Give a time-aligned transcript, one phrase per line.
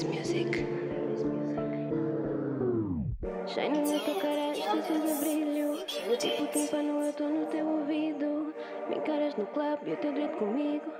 [0.00, 0.66] Harris Music.
[3.46, 5.84] Shine na tua cara, estás tudo brilho.
[6.18, 8.54] Tipo tímpano, eu tô no teu ouvido.
[8.88, 10.90] Me encaras no club e eu teu grito comigo.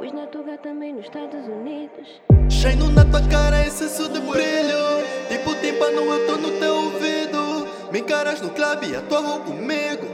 [0.00, 2.20] Os na Tuga também nos Estados Unidos.
[2.50, 4.76] Shine na tua cara, excesso de brilho.
[5.28, 7.66] Tipo tímpano, eu tô no teu ouvido.
[7.90, 10.06] Me encaras no club e atuam comigo.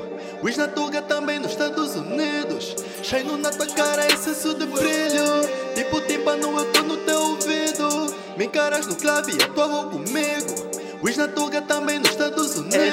[0.42, 2.76] Os na Tuga também nos Estados Unidos.
[3.02, 5.74] Shine na tua cara, excesso de brilho.
[5.74, 7.51] Tipo tímpano, eu tô no teu ouvido.
[8.36, 10.72] Me encaras no club e atuam comigo.
[11.02, 12.91] Os na Tuga também nos Estados Unidos.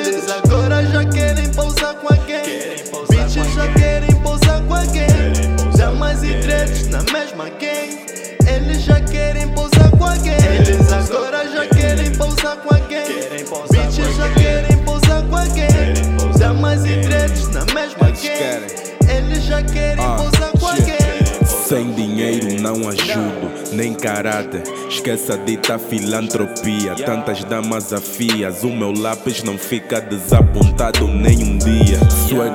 [21.70, 24.64] Sem dinheiro não ajudo, nem caráter.
[24.90, 26.96] Esqueça dita filantropia.
[26.96, 32.00] Tantas damas afias, o meu lápis não fica desapontado nem um dia.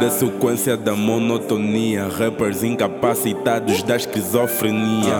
[0.03, 2.09] É sequência da monotonia.
[2.09, 5.17] Rappers incapacitados da esquizofrenia.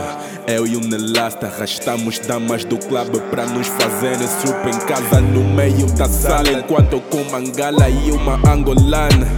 [0.49, 5.45] Eu e o Nelasta arrastamos damas do clube pra nos fazerem strip em casa no
[5.45, 6.51] meio da sala.
[6.51, 9.29] Enquanto eu com mangala e uma angolana.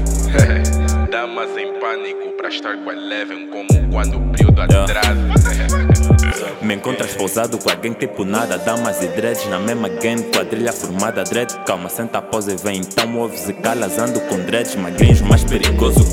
[1.26, 4.96] Damas em pânico pra estar com a Eleven como quando o período atrasa.
[6.62, 11.24] Me encontras pousado com alguém tipo nada Damas e dreads na mesma game Quadrilha formada
[11.24, 11.52] dread.
[11.66, 12.78] Calma, senta a pose e vem.
[12.78, 16.05] Então ouves e calas Ando com dreads magrinhos Mais perigoso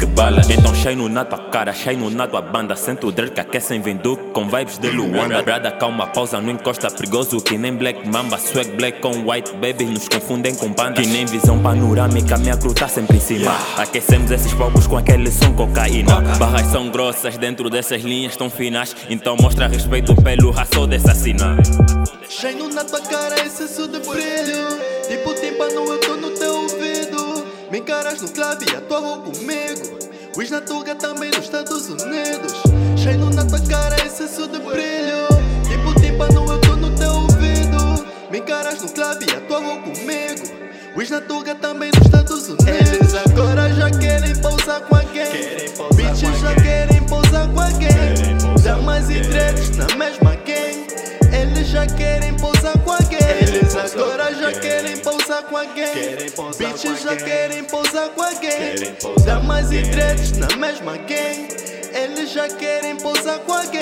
[0.84, 2.76] shine na tua cara Shine na tua banda.
[2.76, 3.98] Sento o dread que aquecem vem
[4.34, 5.42] Com vibes de Luanda.
[5.42, 6.92] Brada, calma, pausa Não encosta.
[6.92, 8.38] Perigoso Que nem Black Mamba.
[8.38, 12.74] Swag black com white baby Nos confundem com pandas Que nem visão panorâmica Minha crew
[12.74, 13.56] tá sempre em cima.
[13.78, 16.22] Aquecemos esses palcos com aquele som cocaína.
[16.38, 18.96] Barras são grossas Dentro dessas linhas tão finas.
[19.10, 21.58] Então mostra respeito pelo raço de assassina
[22.28, 24.68] Shine na tua cara, excesso de brilho.
[25.08, 27.46] Tipo tímpano, eu tô no teu ouvido.
[27.72, 30.13] Me encaras no clube e atuam comigo.
[30.36, 32.64] Os na Tuga também nos Estados Unidos.
[32.98, 35.28] Shine na tua cara, excesso de brilho.
[35.68, 38.04] Tipo tímpano, eu tô no teu ouvido.
[38.32, 40.44] Me encaras no clube e atuam comigo.
[40.96, 42.68] Os na Tuga também nos Estados Unidos.
[42.68, 45.24] Eles agora já querem pousar com alguém.
[45.96, 48.38] Bitches já querem pousar com alguém.
[48.64, 50.88] Damas e dreads na mesma gang.
[51.32, 52.53] Eles já querem pousar
[56.58, 58.76] Bitches já querem pousar com alguém.
[59.26, 61.83] Damas e dreads na mesma gang.
[61.94, 63.82] Eles já querem pousar com alguém.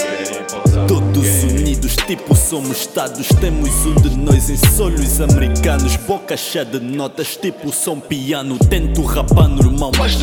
[0.86, 3.30] Todos unidos, tipo somos Estados.
[3.40, 5.96] Temos um de nós em solos americanos.
[5.96, 8.60] Boca cheia de notas, tipo som piano.
[8.60, 10.18] Tento rapar normal, mas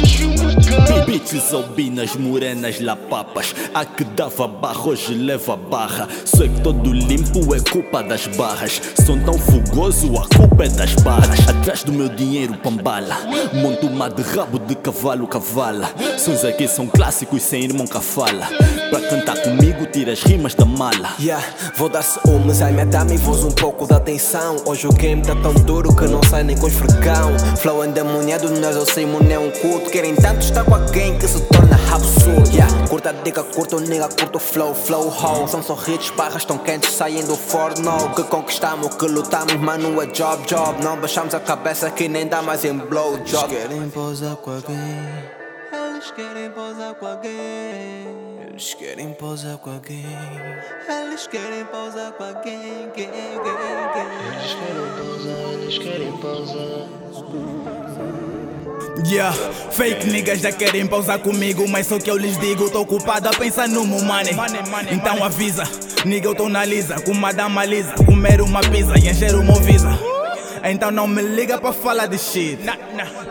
[1.06, 3.54] Bitches albinas, morenas, lapapas.
[3.72, 6.06] A que dava barra, hoje leva barra.
[6.26, 8.82] Só que todo limpo é culpa das barras.
[9.06, 11.48] Som tão fogoso, a culpa é das barras.
[11.48, 13.16] Atrás do meu dinheiro, pambala.
[13.54, 15.90] Monto uma de rabo de cavalo, cavala.
[16.18, 18.48] Sons aqui são clássicos, sem irmão que fala.
[18.90, 21.14] Pra cantar comigo, tira as rimas da mala.
[21.20, 21.44] Yeah,
[21.76, 24.56] vou dar-se umas, ai madame, e vos um pouco de atenção.
[24.64, 27.36] Hoje o game tá tão duro que não sai nem com esfregão.
[27.58, 29.90] Flow endemoniado, nós eu sei, mano, é um culto.
[29.90, 32.50] Querem tanto estar com alguém que se torna absurdo.
[32.50, 35.48] Yeah, curta a dica, curta o nigga, curta o flow, flow ho.
[35.48, 38.14] São só hits, barras tão quentes, saem do forno.
[38.14, 40.82] Que conquistamos, que lutamos, mano, é job, job.
[40.82, 43.48] Não baixamos a cabeça que nem dá mais em blow job.
[43.54, 45.37] Querem pousar com alguém.
[45.98, 47.32] Eles querem pousar com alguém.
[48.46, 50.06] Eles querem pousar com alguém.
[50.88, 52.88] Eles querem pousar com alguém.
[52.94, 53.34] Quem, quem,
[53.94, 54.06] quem.
[55.60, 56.86] Eles querem pousar.
[59.10, 59.36] Yeah,
[59.72, 63.32] fake niggas já querem pausar comigo, mas só que eu lhes digo, tô ocupado a
[63.32, 64.36] pensar no meu money.
[64.92, 65.64] Então avisa,
[66.04, 69.58] nigga, eu tô na lisa, com uma dama lisa, comer uma pizza e encher uma
[69.58, 69.98] visa.
[70.62, 72.60] Então não me liga pra falar de shit.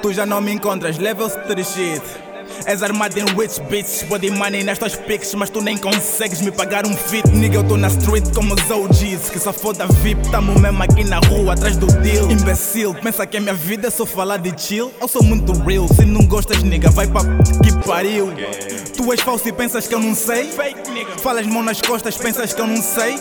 [0.02, 2.27] Tu já não me encontras, level 3 shit.
[2.66, 6.52] És armado em rich bitch, body money nas tuas pics, mas tu nem consegues me
[6.52, 7.28] pagar um fit.
[7.30, 11.04] Nigga, eu tô na street como os OGs, que só foda VIP, tamo mesmo aqui
[11.04, 12.30] na rua atrás do deal.
[12.32, 14.92] Imbecil, pensa que a minha vida é só falar de chill?
[15.00, 17.22] Eu sou muito real, se não gostas, nigga, vai pra
[17.64, 18.32] que pariu.
[18.96, 20.50] Tu és falso e pensas que eu não sei?
[21.22, 23.16] Falas mão nas costas, pensas que eu não sei?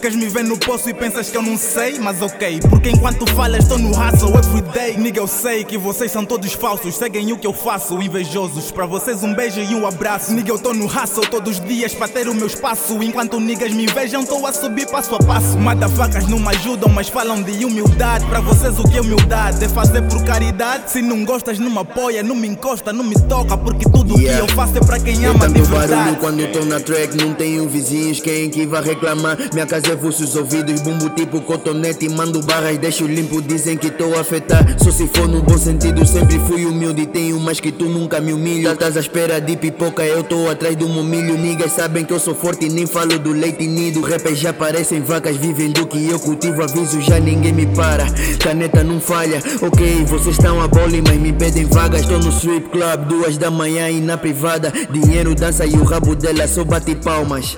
[0.00, 1.98] Queres me ver no poço e pensas que eu não sei?
[1.98, 6.24] Mas ok, porque enquanto falas estou no hustle everyday Nigga eu sei que vocês são
[6.24, 10.32] todos falsos Seguem o que eu faço, invejosos Pra vocês um beijo e um abraço
[10.32, 13.72] Nigga eu tô no hustle todos os dias pra ter o meu espaço Enquanto niggas
[13.74, 17.62] me vejam tô a subir passo a passo Madafacas não me ajudam mas falam de
[17.64, 19.62] humildade Pra vocês o que é humildade?
[19.62, 20.90] É fazer por caridade?
[20.92, 24.44] Se não gostas não me apoia, não me encosta, não me toca Porque tudo Yeah.
[24.44, 26.80] que eu faço é pra quem É ama de tanto barulho verdade quando tô na
[26.80, 29.36] track, não tenho vizinhos, quem que vai reclamar?
[29.54, 30.80] Minha casa fazer vossos ouvidos.
[30.82, 33.40] Bumbo tipo cotonete, mando barras, deixo limpo.
[33.40, 36.06] Dizem que tô a afetar, só se for no bom sentido.
[36.06, 38.70] Sempre fui humilde, tenho mais que tu, nunca me humilho.
[38.70, 41.36] Estás à espera de pipoca, eu tô atrás do momilho.
[41.36, 44.00] Niggas sabem que eu sou forte, nem falo do leite nido.
[44.00, 46.62] Rappers já parecem vacas, vivem do que eu cultivo.
[46.62, 48.06] Aviso, já ninguém me para.
[48.38, 52.06] Caneta não falha, ok, vocês estão a bowling, mas me pedem vagas.
[52.06, 54.72] Tô no strip club, duas da manhã e na privada.
[54.90, 57.56] Dinheiro dança e o rabo dela só bate palmas.